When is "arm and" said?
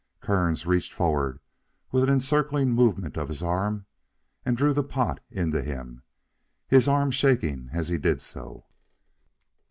3.43-4.57